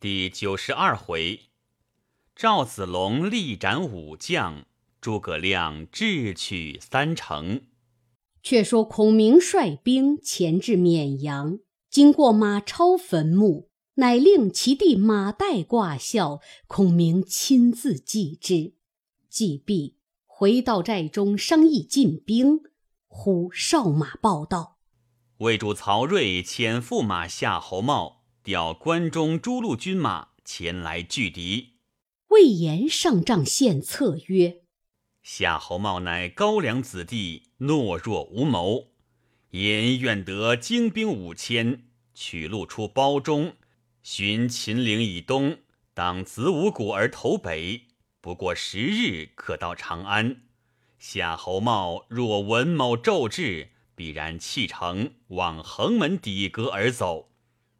[0.00, 1.40] 第九十二回，
[2.36, 4.64] 赵子龙力斩五将，
[5.00, 7.62] 诸葛亮智取三城。
[8.40, 11.58] 却说孔明率兵前至绵阳，
[11.90, 18.74] 经过马超坟墓，乃令其弟马岱挂孝，孔明亲自祭之。
[19.28, 19.96] 祭毕，
[20.26, 22.60] 回到寨中商议进兵。
[23.08, 24.78] 忽哨马报道：
[25.38, 28.17] 魏主曹睿遣驸马夏侯茂
[28.48, 31.74] 调关中诸路军马前来拒敌。
[32.28, 34.62] 魏延上帐献策曰
[35.22, 38.86] ：“夏侯茂乃高粱子弟，懦弱无谋。
[39.50, 43.52] 言愿得精兵五千，取路出包中，
[44.02, 45.58] 寻秦岭以东，
[45.92, 47.82] 当子午谷而投北，
[48.22, 50.44] 不过十日可到长安。”
[50.98, 57.28] 夏侯茂若闻某骤至，必然弃城往横门底阁而走。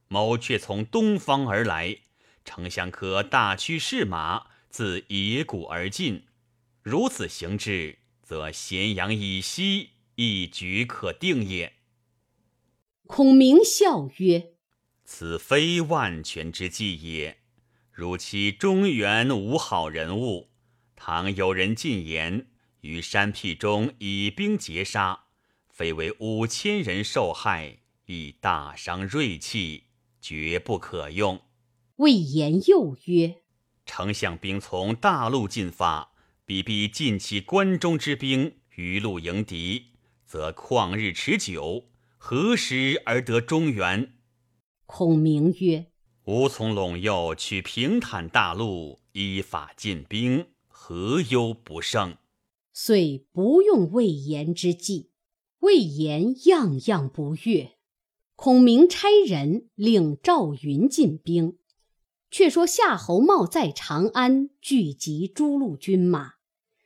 [0.09, 1.99] 某却从东方而来，
[2.45, 6.25] 丞相可大驱士马自野谷而进。
[6.83, 11.75] 如此行之，则咸阳以西一举可定也。
[13.07, 14.53] 孔明笑曰
[15.05, 17.39] ：“此非万全之计也。
[17.91, 20.51] 如其中原无好人物，
[20.97, 22.49] 倘有人进言。”
[22.83, 25.25] 于山僻中以兵截杀，
[25.69, 29.88] 非为五千人受害，亦大伤锐气，
[30.21, 31.41] 绝不可用。
[31.97, 33.43] 魏延又曰
[33.85, 36.13] ：“丞相兵从大路进发，
[36.45, 39.87] 必必尽其关中之兵于路迎敌，
[40.25, 44.15] 则旷日持久，何时而得中原？”
[44.87, 45.87] 孔明曰
[46.25, 52.17] ：“吾从陇右取平坦大路，依法进兵，何忧不胜？”
[52.73, 55.11] 遂不用魏延之计，
[55.61, 57.78] 魏延样样不悦。
[58.41, 61.59] 孔明差人令赵云进兵。
[62.31, 66.35] 却说夏侯茂在长安聚集诸路军马，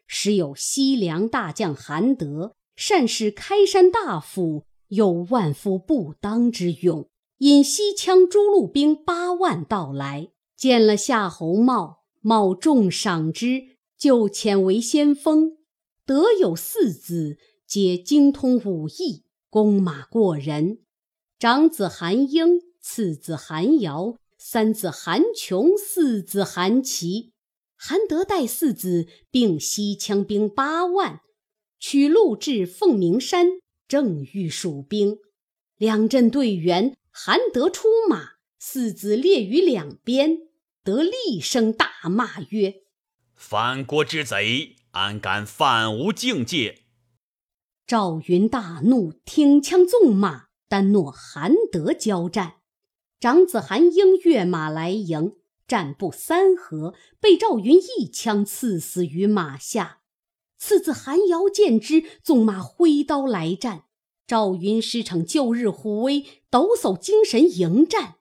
[0.07, 7.11] 时有西凉大将韩德，善使开山大斧，有万夫不当之勇。
[7.41, 15.59] 引西羌诸路兵八万到来，见了夏侯茂，茂重赏之，就遣为先锋。
[16.07, 20.79] 德有四子，皆精通武艺，弓马过人。
[21.43, 27.33] 长子韩英，次子韩瑶，三子韩琼，四子韩琦。
[27.77, 31.19] 韩德带四子，并西羌兵八万，
[31.81, 33.49] 取路至凤鸣山，
[33.89, 35.19] 正欲蜀兵。
[35.79, 40.39] 两阵对员，韩德出马，四子列于两边。
[40.85, 42.83] 得厉声大骂曰
[43.35, 46.83] ：“反国之贼！”安敢犯吾境界？
[47.85, 52.55] 赵云大怒，挺枪纵马，丹诺韩德交战。
[53.21, 55.35] 长子韩英跃马来迎，
[55.69, 59.99] 战不三合，被赵云一枪刺死于马下。
[60.57, 63.85] 次子韩瑶见之，纵马挥刀来战。
[64.27, 68.15] 赵云师逞旧日虎威，抖擞精神迎战，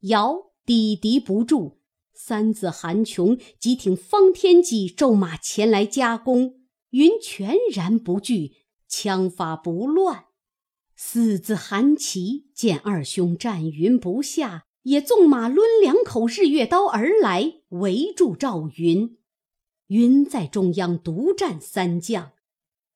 [0.00, 1.78] 瑶抵敌不住。
[2.12, 8.52] 三子韩琼即挺方天戟，骤马前来夹攻，云全然不惧，
[8.86, 10.25] 枪法不乱。
[10.98, 19.18] 四子韩琦见二兄战云不下，也纵马抡两口日月刀而来，围住赵云。
[19.88, 22.32] 云在中央独战三将，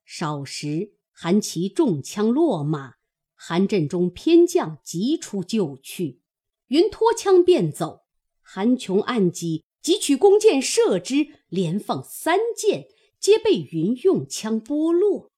[0.06, 2.94] 少时韩琦中枪落马，
[3.34, 6.22] 韩阵中偏将急出救去，
[6.68, 8.06] 云脱枪便走。
[8.40, 12.86] 韩琼暗戟汲取弓箭射之，连放三箭，
[13.20, 15.30] 皆被云用枪拨落。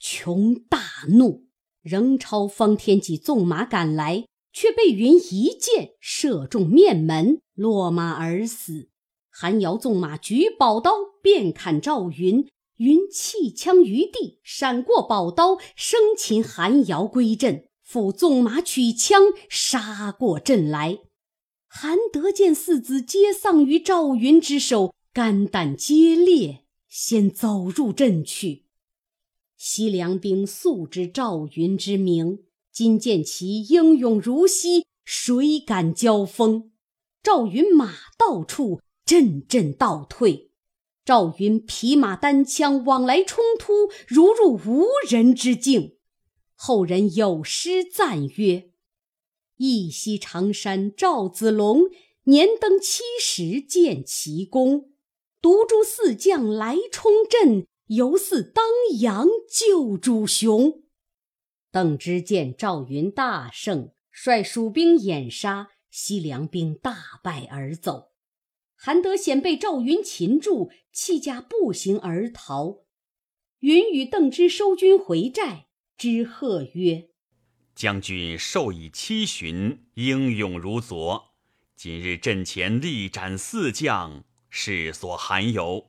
[0.00, 0.80] 琼大
[1.10, 1.46] 怒，
[1.84, 4.24] 仍抄方天戟纵马赶来，
[4.54, 8.88] 却被云一箭射中面门，落马而死。
[9.30, 10.92] 韩瑶纵马举宝刀
[11.22, 21.00] 便砍赵云，云弃枪于地，闪过宝刀，生擒韩瑶归阵，复纵马取枪杀过阵来。
[21.68, 28.63] 韩德见四子皆丧于赵云之手，肝胆皆裂，先走入阵去。
[29.66, 36.70] 西凉兵素知赵云之名，今见其英勇如昔，谁敢交锋？
[37.22, 40.50] 赵云马到处，阵阵倒退。
[41.02, 45.96] 赵云匹马单枪往来冲突，如入无人之境。
[46.54, 48.68] 后人有诗赞曰。
[49.56, 51.84] 一夕长山赵子龙，
[52.24, 54.90] 年登七十见奇功。
[55.40, 58.64] 独诸四将来冲阵，犹似当
[59.00, 60.82] 阳救主雄。
[61.70, 68.12] 邓芝见赵云大胜，率蜀兵掩杀，西凉兵大败而走。
[68.76, 72.84] 韩德显被赵云擒住，弃驾步行而逃。
[73.60, 77.08] 云与邓芝收军回寨，之贺曰
[77.74, 81.34] ：“将军授以七旬，英勇如昨。
[81.76, 85.88] 今日阵前力斩四将，世所罕有。”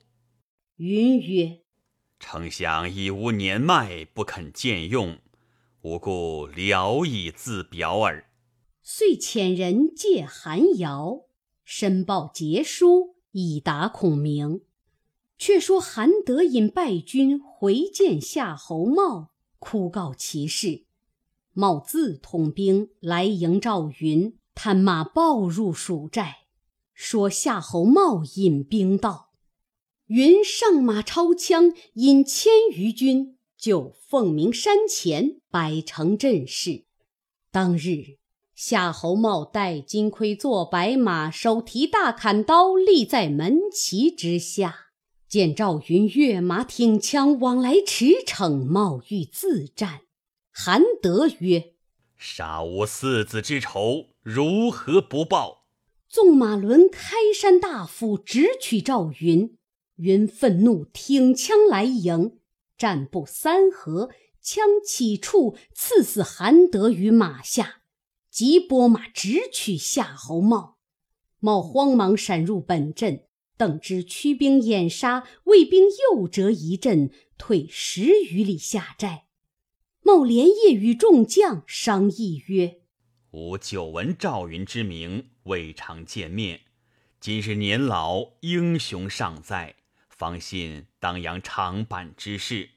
[0.77, 1.61] 云曰
[2.27, 5.19] ：“丞相已无年迈，不肯见用，
[5.81, 8.31] 吾故聊以自表耳。”
[8.81, 11.27] 遂遣人借韩瑶。
[11.63, 14.61] 申报捷书以达孔明，
[15.37, 19.29] 却说韩德引败军回见夏侯茂，
[19.59, 20.85] 哭告其事。
[21.53, 26.47] 茂自统兵来迎赵云，探马报入蜀寨，
[26.95, 29.29] 说夏侯茂引兵到，
[30.07, 36.85] 云上马超枪，引千余军就凤鸣山前摆成阵势。
[37.51, 38.17] 当日。
[38.53, 44.91] 夏侯茂戴金盔，坐白马，手提大砍刀，立在门旗之下。
[45.27, 50.03] 见赵云跃马挺枪往来驰骋，冒欲自战。
[50.53, 51.73] 韩德曰
[52.15, 55.65] ：“杀我四子之仇，如何不报？”
[56.07, 59.57] 纵马轮开山大斧，直取赵云。
[59.95, 62.37] 云愤怒，挺枪来迎，
[62.77, 64.09] 战不三合，
[64.41, 67.81] 枪起处，刺死韩德于马下。
[68.29, 70.77] 即拨马直取夏侯茂，
[71.39, 73.23] 茂慌忙闪入本阵。
[73.57, 79.27] 邓芝驱兵掩杀，魏兵又折一阵，退十余里下寨。
[80.01, 82.81] 茂连夜与众将商议曰
[83.31, 86.59] ：“吾久闻赵云之名，未尝见面。
[87.21, 89.75] 今日年老，英雄尚在，
[90.15, 92.71] 方信当扬长坂之势。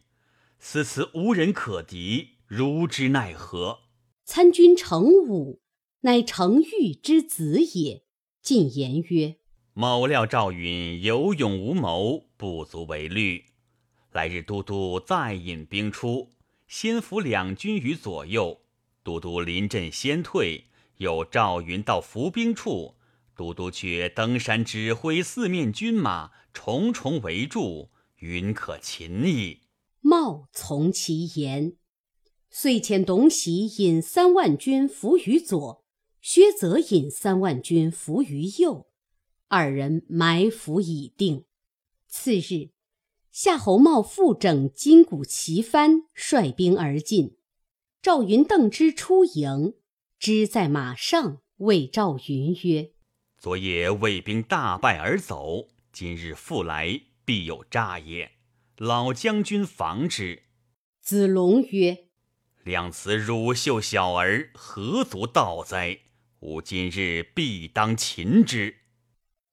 [0.59, 3.79] 此次无人可敌，如之奈何？”
[4.27, 5.61] 参军程武，
[6.01, 8.03] 乃程昱之子也。
[8.43, 9.37] 进言曰
[9.73, 13.45] ：“某料赵云有勇无谋，不足为虑。
[14.13, 16.35] 来日都督再引兵出，
[16.67, 18.63] 先伏两军于左右。
[19.03, 20.65] 都督临阵先退，
[20.97, 22.97] 有赵云到伏兵处，
[23.39, 29.61] 都督却登山指挥四面军马重重围住，云可擒矣。”
[30.03, 31.77] 茂从其言。
[32.51, 35.85] 遂遣董喜引三万军伏于左，
[36.21, 38.89] 薛泽引三万军伏于右，
[39.47, 41.45] 二人埋伏已定。
[42.09, 42.71] 次日，
[43.31, 47.37] 夏侯茂复整金鼓旗幡，率兵而进。
[48.03, 49.75] 赵云、邓芝出营，
[50.19, 52.93] 芝在马上，谓赵云曰
[53.41, 58.33] ：“昨夜魏兵大败而走，今日复来，必有诈也。
[58.79, 60.43] 老将军防之。”
[61.01, 62.07] 子龙曰。
[62.65, 66.01] 量此乳臭小儿，何足道哉？
[66.41, 68.79] 吾今日必当擒之。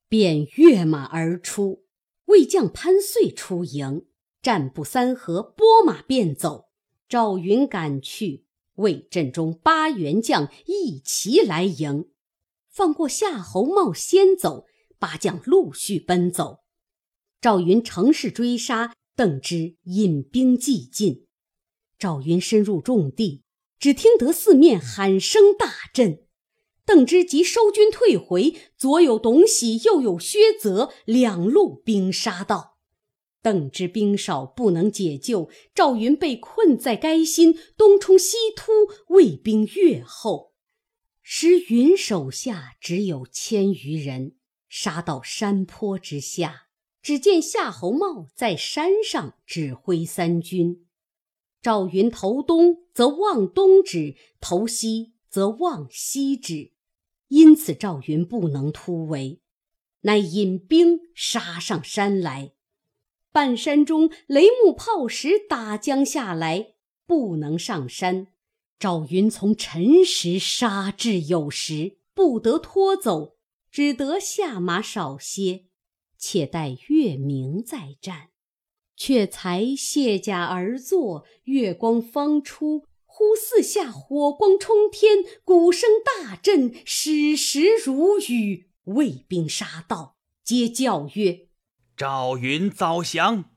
[0.10, 1.86] 便跃马而出。
[2.26, 4.08] 魏将潘遂出营，
[4.42, 6.72] 战不三合，拨马便走。
[7.08, 8.46] 赵云赶去，
[8.78, 12.10] 魏阵中八员将一齐来迎，
[12.76, 14.66] 放过夏侯茂先走，
[15.00, 16.66] 八将陆续奔走。
[17.40, 21.26] 赵云乘势追杀，邓芝引兵继进。
[21.98, 23.44] 赵云深入重地，
[23.80, 26.26] 只听得四面喊声大震。
[26.86, 32.76] 邓芝即收军退回，左有董喜，右有薛泽，两路兵杀到。
[33.42, 35.50] 邓芝兵少，不能解救。
[35.74, 38.74] 赵云被困在该心，东冲西突，
[39.14, 40.55] 魏兵越后。
[41.28, 44.36] 时云手下只有千余人，
[44.70, 46.68] 杀到山坡之下，
[47.02, 50.86] 只见夏侯茂在山上指挥三军。
[51.64, 56.74] 赵云投东则望东指，投西则望西指，
[57.30, 59.42] 因此赵云不能突围，
[60.02, 62.52] 乃引兵杀上山来。
[63.32, 66.76] 半山中雷木炮石打将下来，
[67.08, 68.28] 不能上山。
[68.78, 73.38] 赵云从辰时杀至酉时，不得拖走，
[73.72, 75.66] 只得下马少歇，
[76.18, 78.30] 且待月明再战。
[78.98, 88.70] 却才卸甲而坐，月光方出，忽四下火光冲天，鼓声大震，矢石如雨。
[88.86, 91.48] 魏兵杀到，皆叫曰
[91.98, 93.52] ：“赵云早降！”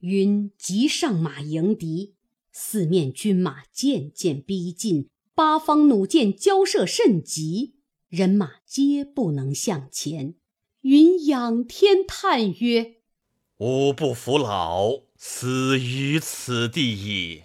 [0.00, 2.14] 云即上马迎敌，
[2.60, 7.76] 四面军马渐渐逼近，八方弩箭交射甚急，
[8.08, 10.34] 人马皆不能向前。
[10.80, 12.96] 云仰天叹曰：
[13.58, 17.44] 吾不服老，死于此地矣。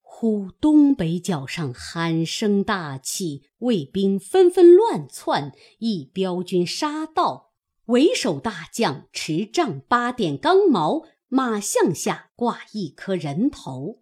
[0.00, 7.52] 忽东北角上喊声大起，卫兵纷纷乱窜，一彪军杀到，
[7.86, 14.00] 为首大将持杖八点钢矛，马项下挂一颗人头。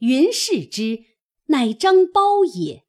[0.00, 1.04] 云视之，
[1.48, 2.84] 乃张苞也。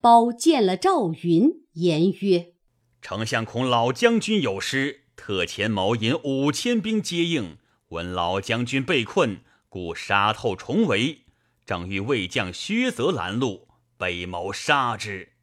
[0.00, 2.54] 苞见了赵云，言曰
[3.02, 7.58] ：“丞相恐老将军有失，特遣某引五千兵接应。
[7.88, 11.26] 闻老将军被困，故杀透重围。”
[11.66, 13.68] 正欲魏将薛泽拦路，
[13.98, 15.34] 被谋杀之。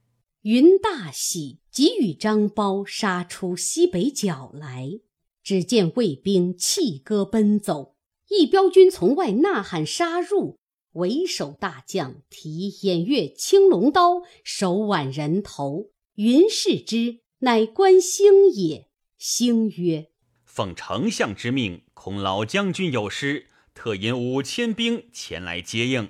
[0.42, 5.00] 云大喜，即与张苞杀出西北角来。
[5.44, 7.96] 只见魏兵弃戈奔走，
[8.30, 10.58] 一彪军从外呐喊杀入。
[10.98, 15.92] 为首大将提偃月青龙刀，手挽人头。
[16.16, 18.88] 云视之，乃关兴也。
[19.20, 20.10] 兴曰
[20.44, 26.10] ：“奉丞相之命，恐老将军有失，特引五千兵前来接应。”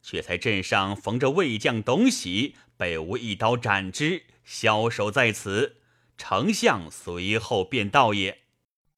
[0.00, 5.78] 却才镇上逢着魏将董喜，被吾一刀斩之，枭首在此。
[6.16, 8.38] 丞相随后便到也。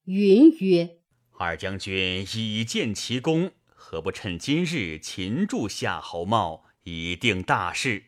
[0.05, 0.99] 云曰
[1.39, 3.53] ：“二将军已见其功，
[3.91, 8.05] 何不趁今日擒住夏侯茂，以定大事？”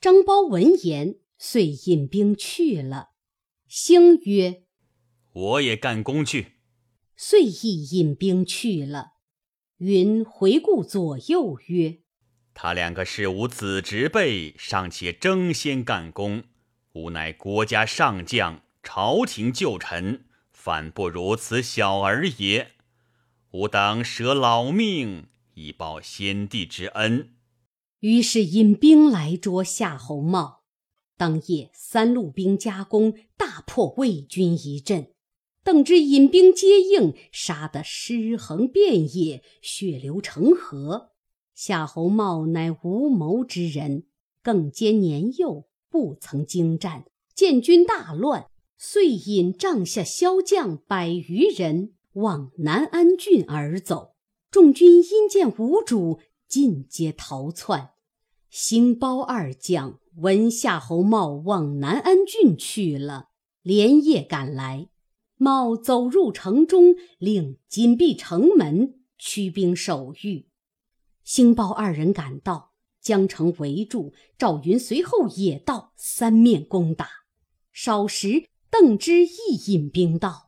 [0.00, 3.08] 张苞闻言，遂引兵去了。
[3.66, 4.62] 兴曰
[5.34, 6.60] ：“我也干功去。”
[7.18, 9.14] 遂亦引兵去了。
[9.78, 12.02] 云回顾左右曰：
[12.54, 16.44] 他两个是吾子侄辈，尚且争先干功，
[16.92, 22.75] 吾乃国家上将，朝廷旧臣，反不如此小儿也。
[23.56, 27.30] 吾当舍老命以报先帝之恩。
[28.00, 30.64] 于是引兵来捉夏侯茂。
[31.16, 35.08] 当夜，三路兵夹攻，大破魏军一阵。
[35.64, 41.12] 邓芝引兵接应，杀得尸横遍野，血流成河。
[41.54, 44.04] 夏侯茂乃无谋之人，
[44.42, 47.06] 更兼年幼，不曾经战。
[47.34, 54.14] 见军大乱，遂引帐下骁将百余人往南安郡而走。
[54.50, 57.90] 众军因见无主，尽皆逃窜。
[58.48, 63.28] 兴包二将闻夏侯茂往南安郡去了，
[63.60, 64.88] 连夜赶来。
[65.36, 70.48] 茂走入城中，令紧闭城门，驱兵守御。
[71.22, 74.14] 兴包二人赶到，将城围住。
[74.38, 77.08] 赵云随后也到，三面攻打。
[77.72, 80.45] 少时，邓芝亦引兵到，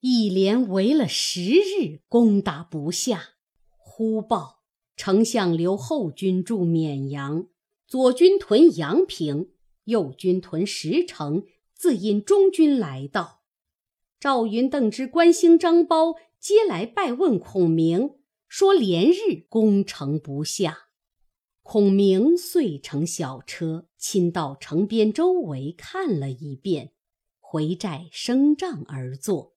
[0.00, 3.30] 一连围了十日，攻打不下。
[3.76, 4.62] 忽报
[4.96, 7.46] 丞相留后军驻绵阳，
[7.86, 9.50] 左军屯阳平，
[9.84, 13.42] 右军屯石城，自引中军来到。
[14.20, 18.16] 赵云、邓芝、关兴、张苞皆来拜问孔明。
[18.48, 20.88] 说连日攻城不下，
[21.62, 26.92] 孔明遂乘小车亲到城边周围看了一遍，
[27.40, 29.55] 回寨升帐而坐。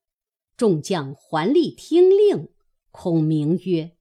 [0.59, 2.49] 众将环立听令。
[2.91, 3.95] 孔明曰：“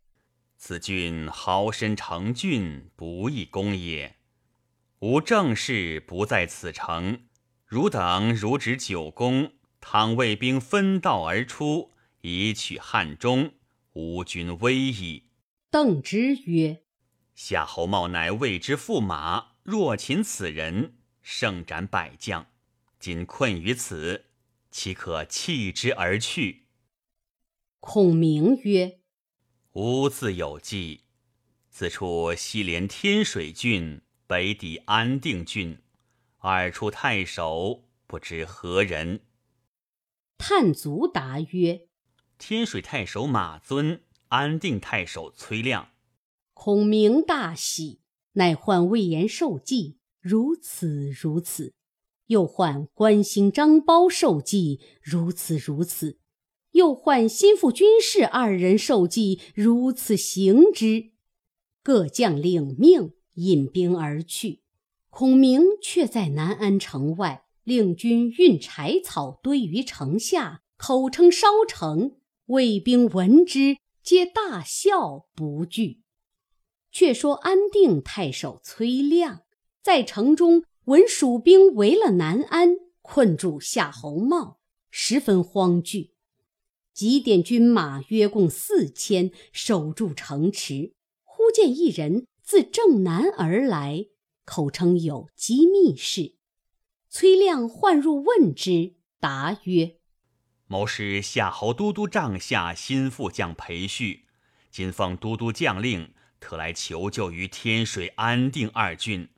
[0.59, 4.17] 此郡豪绅成郡，不易攻也。
[4.99, 7.21] 吾正事不在此城，
[7.65, 13.53] 汝等如指久攻，倘魏兵分道而出，以取汉中。”
[13.95, 15.29] 吾军危矣。
[15.71, 16.83] 邓芝曰
[17.37, 22.49] ：“夏侯茂乃魏之驸马，若擒此人，胜斩百将。
[22.99, 24.25] 今困于此，
[24.71, 26.67] 岂可弃之而去？”
[27.81, 29.01] 孔明曰
[29.75, 31.05] ：“吾自有计。
[31.71, 35.79] 此处西连天水郡，北抵安定郡，
[36.39, 39.25] 二处太守，不知何人？”
[40.37, 41.89] 探卒答曰。
[42.37, 45.91] 天水太守马尊，安定太守崔亮。
[46.55, 48.01] 孔明大喜，
[48.33, 51.73] 乃唤魏延受计，如此如此；
[52.29, 56.17] 又唤关兴、张苞受计，如此如此；
[56.71, 61.11] 又唤心腹军士二人受计，如此行之。
[61.83, 64.63] 各将领命，引兵而去。
[65.11, 72.17] 孔明却在南安城外，令军运柴草堆于城下，口称烧城。
[72.47, 76.03] 魏兵闻之，皆大笑不惧。
[76.91, 79.43] 却说安定太守崔亮
[79.83, 84.59] 在城中闻蜀兵围了南安，困住夏侯茂，
[84.91, 86.15] 十分慌惧，
[86.95, 90.95] 几点军马约共四千，守住城池。
[91.25, 94.07] 忽见一人自正南而来，
[94.47, 96.37] 口称有机密事。
[97.11, 99.97] 崔亮唤入问之，答曰。
[100.67, 104.25] 谋是夏侯都督帐下心腹将裴旭，
[104.71, 109.29] 今奉都督将令，特来求救于天水、安定二郡。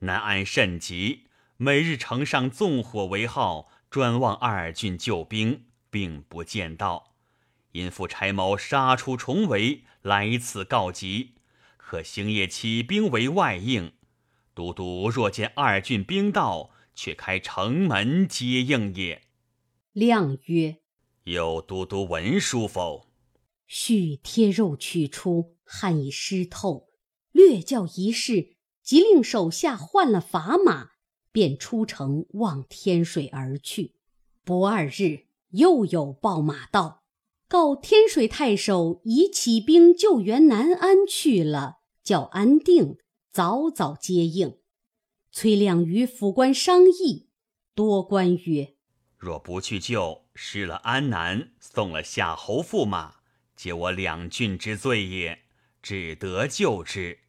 [0.00, 1.26] 南安甚急，
[1.58, 7.14] 每日城上纵火为号，专望二郡救兵，并不见到。
[7.72, 11.34] 因父差谋杀出重围，来此告急。
[11.76, 13.92] 可星夜起兵为外应。
[14.54, 19.22] 都督若见二郡兵到，却开城门接应也。
[19.92, 20.78] 亮曰
[21.24, 23.08] ：“有都督文书否？”
[23.66, 26.88] 续贴肉取出，汗已湿透，
[27.32, 28.56] 略教一试，
[28.90, 30.88] 即令手下换了砝码，
[31.30, 33.94] 便出城望天水而去。
[34.42, 37.04] 不二日，又有报马到，
[37.46, 42.98] 告天水太守已起兵救援南安去了，叫安定
[43.30, 44.58] 早早接应。
[45.30, 47.28] 崔亮与府官商议，
[47.76, 48.74] 多官曰
[49.16, 53.18] ：“若不去救，失了安南，送了夏侯驸马，
[53.54, 55.42] 皆我两郡之罪也，
[55.80, 57.20] 只得救之。”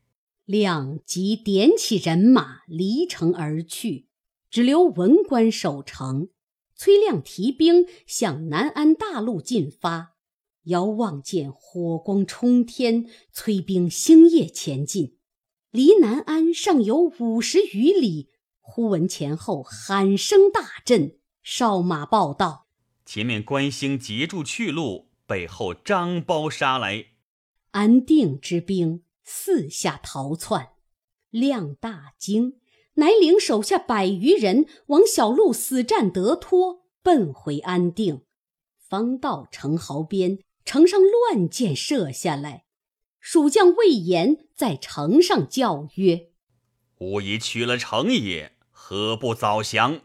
[0.46, 4.08] 亮即点起人马离城而去，
[4.50, 6.30] 只留文官守城。
[6.76, 10.16] 崔亮提兵向南安大路进发，
[10.64, 15.18] 遥望见火光冲天，催兵星夜前进。
[15.70, 18.30] 离南安尚有五十余里，
[18.60, 22.68] 忽闻前后喊声大震，哨马报道：
[23.06, 27.06] 前面关兴截住去路，背后张苞杀来。
[27.72, 30.74] 安定之兵四下逃窜，
[31.30, 32.60] 亮大惊，
[32.96, 38.24] 乃领手下百余人往小路死战得脱，奔回安定。
[38.78, 42.66] 方到城壕边，城上乱箭射下来。
[43.22, 46.32] 蜀将魏延在城上叫曰
[47.00, 50.02] ：“吾已取了城也，何不早降？”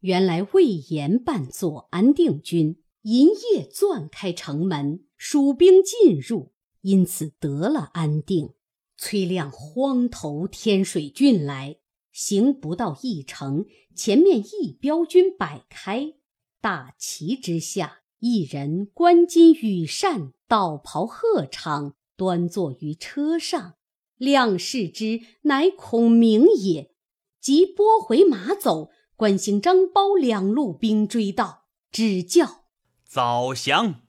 [0.00, 6.52] 原来魏延扮作安定军，银夜钻开城门，蜀兵进入，
[6.84, 8.54] 因此得了安定。
[8.96, 11.78] 崔亮慌投天水郡来，
[12.12, 16.14] 行不到一城，前面一彪军摆开，
[16.60, 21.94] 大旗之下，一人冠巾羽扇，道袍鹤氅。
[22.16, 23.74] 端坐于车上，
[24.16, 26.94] 亮视之，乃孔明也。
[27.40, 32.66] 即拨回马走，关兴、张苞两路兵追到，只叫
[33.04, 34.03] 早降。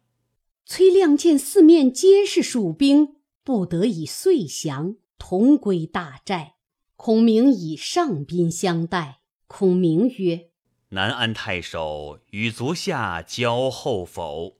[0.67, 6.55] 崔亮见四面皆是蜀兵，不得已遂降，同归大寨。
[6.95, 9.21] 孔明以上宾相待。
[9.45, 10.49] 孔明曰
[10.89, 14.57] ：“南安太守与足下交厚否？”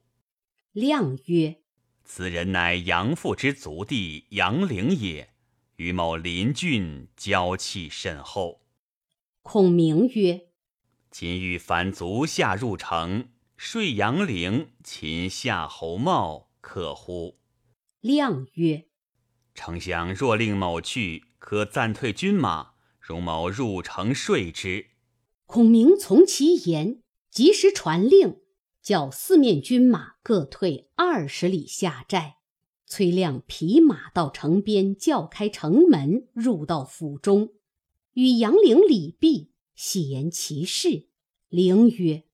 [0.74, 1.56] 亮曰。
[2.04, 5.32] 此人乃杨父之族弟杨陵也，
[5.78, 8.62] 与某邻郡交气甚厚。
[9.42, 10.50] 孔明曰
[11.10, 17.38] ：“今欲凡足下入城，睡杨陵，擒夏侯茂，可乎？”
[18.02, 18.88] 亮曰
[19.56, 24.88] ：“丞相若令某去，可暂退军马，容某入城睡之。”
[25.48, 28.42] 孔明从其言，及时传令。
[28.82, 32.38] 叫四面军马各退二十里下寨。
[32.86, 37.54] 崔亮匹马到城边，叫开城门，入到府中，
[38.14, 41.08] 与杨凌礼毕，细言其事。
[41.50, 42.26] 凌曰：“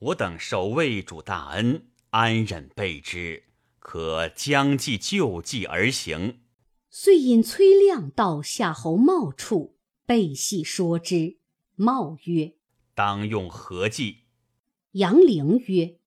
[0.00, 3.44] 我等守卫主大恩，安忍备之？
[3.78, 6.40] 可将计就计而行。”
[6.88, 11.36] 遂引崔亮到夏侯茂处，备细说之。
[11.76, 12.54] 茂曰
[12.94, 14.24] ：“当用何计？”
[14.92, 15.98] 杨凌曰：“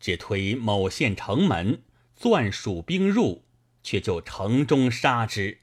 [0.00, 1.82] 只推某县城门，
[2.14, 3.44] 钻蜀兵入，
[3.82, 5.58] 却就城中杀之。”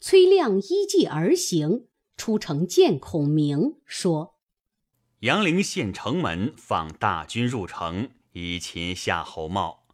[0.00, 4.38] 崔亮依计而行，出城见孔明，说
[5.20, 9.86] ：“杨凌县城门，放大军入城，以擒夏侯茂。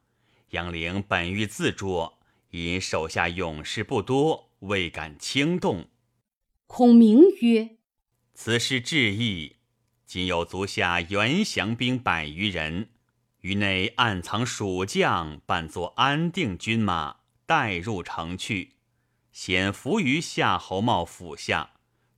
[0.50, 5.88] 杨凌本欲自捉，因手下勇士不多，未敢轻动。”
[6.68, 7.78] 孔明曰
[8.34, 9.56] ：“此事至义。”
[10.06, 12.90] 今有足下袁降兵百余人，
[13.40, 18.74] 于内暗藏蜀将，扮作安定军马，带入城去，
[19.32, 21.70] 先伏于夏侯茂府下，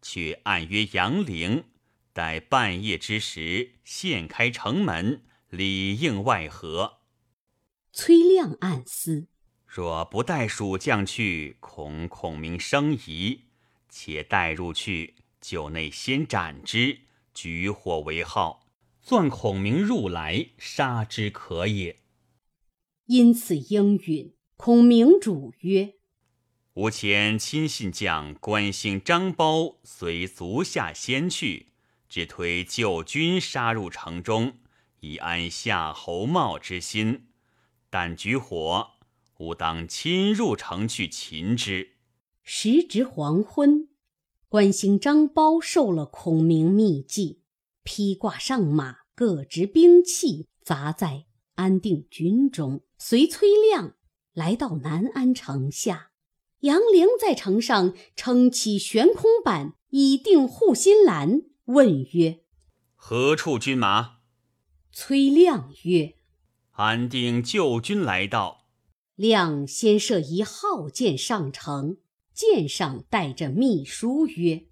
[0.02, 1.64] 却暗约杨陵，
[2.12, 6.98] 待半夜之时，现开城门，里应外合。
[7.92, 9.28] 崔亮暗思：
[9.66, 13.44] 若不带蜀将去，恐孔明生疑，
[13.88, 17.00] 且带入去，就内先斩之。
[17.34, 18.66] 举火为号，
[19.00, 22.00] 钻孔明入来，杀之可也。
[23.06, 24.34] 因此应允。
[24.56, 25.94] 孔明主曰
[26.74, 31.67] ：“吾前亲信将关兴、张苞随足下先去，
[32.08, 34.54] 只推旧军杀入城中，
[35.00, 37.28] 以安夏侯茂之心。
[37.90, 38.90] 但举火，
[39.38, 41.92] 吾当亲入城去擒之。”
[42.42, 43.88] 时值黄昏，
[44.48, 47.42] 关兴、张苞受了孔明密计，
[47.82, 53.96] 披挂上马，各执兵器，杂在安定军中，随崔亮
[54.32, 56.10] 来到南安城下。
[56.60, 62.40] 杨凌在城上撑起悬空板，以定护心栏，问曰
[62.96, 64.20] ：“何处军马？”
[64.90, 66.14] 崔亮曰
[66.72, 68.68] ：“安定旧军来到。”
[69.16, 71.98] 亮先设一号箭上城。
[72.32, 74.68] 箭上带着密书曰：“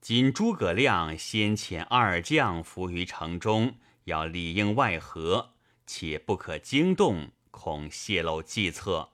[0.00, 5.50] 今诸葛亮先遣二将伏于城中，要里应外合，
[5.86, 9.10] 且不可惊动，恐泄露计策。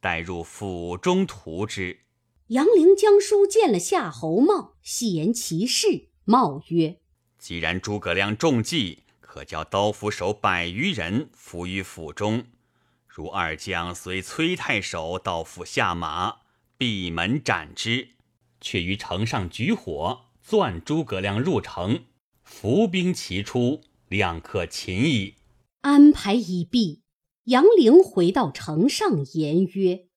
[0.00, 2.04] 待入府中图之。”
[2.48, 6.07] 杨凌将书见了夏侯茂，细言其事。
[6.30, 6.98] 茂曰
[7.38, 12.44] ：“既然诸葛亮中计，可叫刀斧手百余人伏于府中。
[13.06, 16.40] 如二将随崔太守到府下马。”
[16.76, 18.10] 闭门斩之，
[18.60, 22.04] 却于城上举火，钻诸葛亮入城，
[22.44, 25.36] 伏兵齐出，亮可擒矣。
[25.80, 27.00] 安排已毕，
[27.44, 30.08] 杨凌回到城上，言曰：“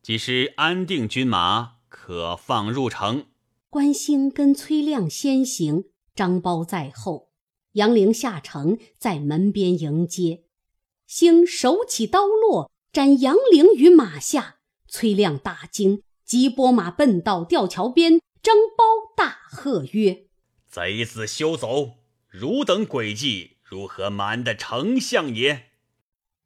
[0.00, 3.26] 即是安定军马，可放入城。”
[3.70, 7.28] 关兴跟崔亮先行，张苞在后。
[7.72, 10.44] 杨凌下城，在门边迎接。
[11.06, 14.60] 兴手起刀落，斩杨凌于马下。
[14.86, 16.02] 崔亮大惊。
[16.24, 20.26] 急拨马奔到吊桥边，张苞大喝曰
[20.68, 21.98] ：“贼子休走！
[22.28, 25.70] 汝等诡计，如何瞒得丞相也？”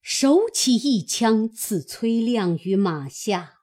[0.02, 3.60] 手起一枪，刺崔亮于马下。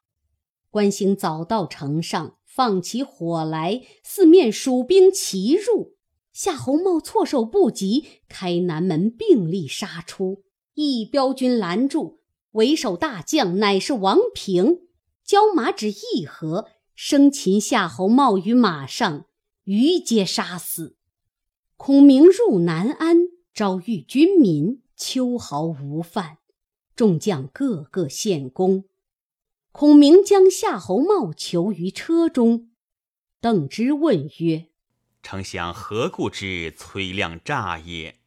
[0.69, 5.95] 关兴早到城上，放起火来，四面蜀兵齐入。
[6.33, 10.43] 夏侯茂措手不及，开南门并力杀出，
[10.73, 12.19] 一彪军拦住，
[12.51, 14.79] 为首大将乃是王平。
[15.23, 19.27] 交马只一合，生擒夏侯茂于马上，
[19.63, 20.97] 余皆杀死。
[21.77, 23.19] 孔明入南安，
[23.53, 26.39] 招谕军民，秋毫无犯，
[26.93, 28.83] 众将个个献功。
[29.79, 32.69] 孔明将夏侯茂囚于车中，
[33.39, 34.67] 邓芝问曰
[35.23, 38.19] ：“丞相何故知崔亮诈也？”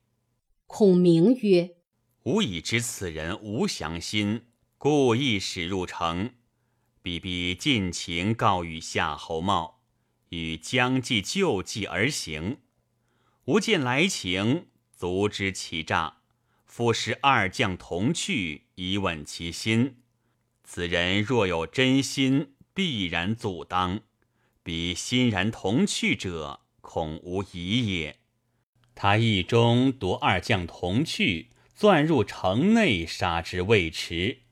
[0.66, 1.76] 孔明曰
[2.24, 4.46] ：“吾已知此人无降心，
[4.78, 6.30] 故意使入城。”
[7.02, 9.82] 必必尽情告与夏侯茂，
[10.30, 12.60] 与将计就计而行。
[13.44, 16.22] 吾见来情，足知其诈。
[16.64, 19.96] 复使二将同去，以稳其心。
[20.74, 24.00] 此人若有真心，必然阻当。
[24.62, 28.16] 彼欣然同去者，恐无疑也。
[28.94, 34.44] 他意中夺二将同去，钻入城内，杀之未迟。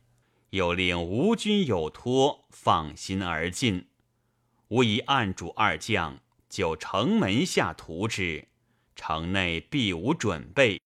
[0.51, 3.87] 又令吴军有托，放心而进。
[4.69, 8.49] 吾已暗主二将，就城门下图之，
[8.95, 10.83] 城内必无准备。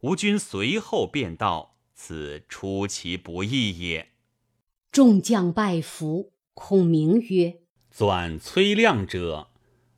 [0.00, 4.10] 吴军随后便到，此出其不意也。
[4.96, 6.32] 众将拜服。
[6.54, 7.58] 孔明曰
[7.92, 9.50] ：“钻崔亮者，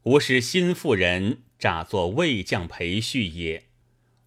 [0.02, 3.68] 吾使心腹人诈作魏将裴旭也。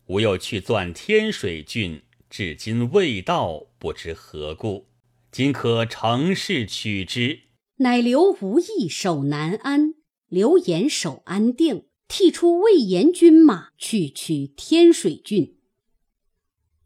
[0.05, 4.87] 吾又去钻天水郡。”至今未到，不知何故。
[5.29, 7.41] 今可乘势取之。
[7.79, 9.95] 乃留吴懿守南安，
[10.29, 15.57] 刘演守安定，替出魏延军马去取天水郡。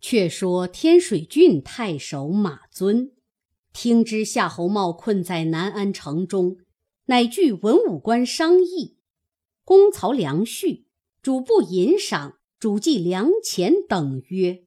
[0.02, 3.12] 却说天水郡太守马尊，
[3.76, 6.60] 听知夏侯茂困在南安城中，
[7.08, 8.96] 乃据文武官商议，
[9.66, 10.86] 公曹良序、
[11.22, 14.64] 主簿尹赏、主祭梁乾等曰。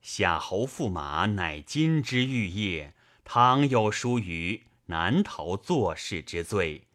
[0.00, 2.94] 夏侯驸马乃金之玉业，
[3.24, 6.86] 倘有疏虞，难逃坐视之罪。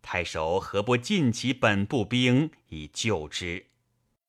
[0.00, 3.66] 太守何不尽其本部兵以救之？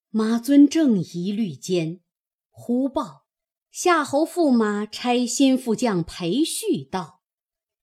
[0.10, 2.02] 马尊正疑虑间，
[2.50, 3.21] 忽报
[3.72, 7.22] 夏侯驸马差心腹将裴旭道，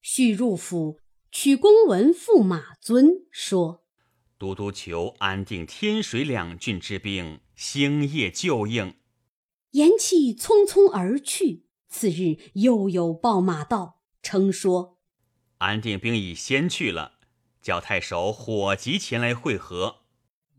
[0.03, 0.98] 旭入府
[1.33, 3.87] 取公文赴马尊，说
[4.37, 8.96] ：“都督求安定天水两郡之兵，星夜救应。”
[9.72, 11.64] 言讫，匆匆而去。
[11.88, 14.98] 次日又有报马到，称说
[15.57, 17.12] 安定兵已先去了，
[17.62, 20.03] 叫太守火急前来会合。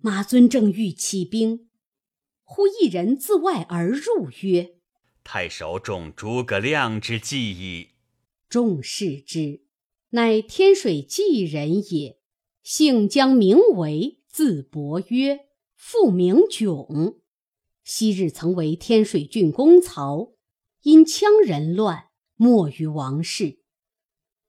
[0.02, 1.70] 马尊正欲起兵，
[2.42, 4.78] 忽一人自外而入，曰
[5.32, 7.90] ：“太守中诸葛亮之计矣。”
[8.50, 9.62] 众视之，
[10.10, 12.18] 乃天水济人也，
[12.64, 15.42] 姓姜，名为，字伯约，
[15.76, 17.20] 父名炯。
[17.84, 20.32] 昔日曾为天水郡公曹，
[20.82, 23.60] 因羌人乱没于王室。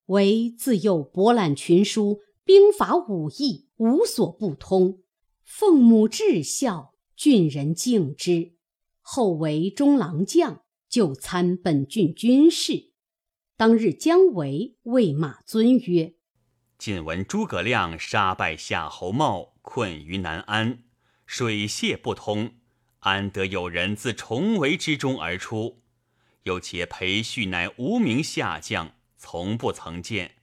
[0.06, 5.02] 为自幼博览群书，兵法武艺无所不通，
[5.44, 8.54] 奉母至孝，郡人敬之。
[9.02, 12.90] 后为中郎将，就参本郡军事。
[13.56, 16.12] 当日将为谓马尊曰
[16.76, 20.82] ：“近闻诸葛亮杀败夏侯茂，困于南安，
[21.24, 22.56] 水泄不通，
[22.98, 25.82] 安得有人自重围之中而出？
[26.42, 30.36] 又且裴旭乃无名下将。”从不曾见，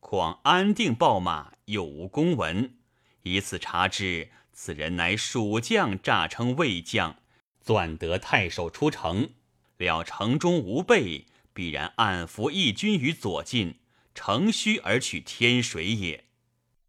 [0.00, 2.74] 况安定报马，又无公文，
[3.22, 7.20] 以此查之，此人乃蜀将，诈称魏将，
[7.60, 9.30] 钻得太守出城，
[9.76, 13.76] 料城中无备，必然暗伏义军于左近，
[14.14, 16.24] 乘虚而取天水也。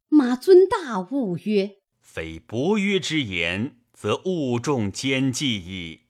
[0.09, 6.01] 马尊大悟曰：“非伯约之言，则误中奸计矣。”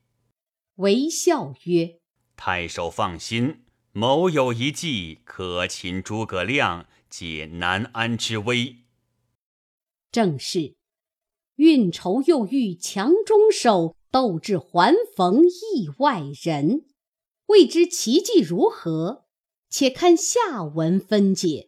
[0.78, 2.00] 微笑曰
[2.38, 3.64] ：“太守放心。”
[3.94, 8.76] 某有一计，可擒诸葛亮，解南安之危。
[10.12, 10.76] 正是
[11.56, 16.86] 运筹又欲强中手，斗志还逢意外人。
[17.48, 19.26] 未知奇迹如何？
[19.70, 21.67] 且看下文分解。